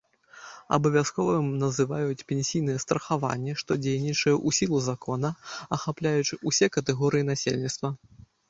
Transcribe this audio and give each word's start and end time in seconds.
Абавязковым 0.77 1.45
называюць 1.63 2.25
пенсійнае 2.31 2.77
страхаванне, 2.85 3.53
што 3.63 3.71
дзейнічае 3.83 4.35
ў 4.47 4.61
сілу 4.61 4.77
закона, 4.89 5.29
ахапляючы 5.79 6.43
ўсе 6.51 6.65
катэгорыі 6.79 7.31
насельніцтва. 7.33 7.97